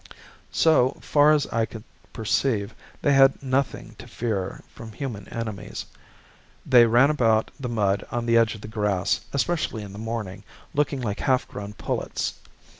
So, 0.51 0.97
far 0.99 1.31
as 1.31 1.45
I 1.51 1.67
could 1.67 1.83
perceive, 2.11 2.73
they 3.03 3.13
had 3.13 3.43
nothing 3.43 3.93
to 3.99 4.07
fear 4.07 4.63
from 4.73 4.93
human 4.93 5.27
enemies. 5.27 5.85
They 6.65 6.87
ran 6.87 7.11
about 7.11 7.51
the 7.59 7.69
mud 7.69 8.03
on 8.09 8.25
the 8.25 8.35
edge 8.35 8.55
of 8.55 8.61
the 8.61 8.67
grass, 8.67 9.21
especially 9.31 9.83
in 9.83 9.93
the 9.93 9.99
morning, 9.99 10.43
looking 10.73 11.01
like 11.01 11.19
half 11.19 11.47
grown 11.47 11.73
pullets. 11.73 12.33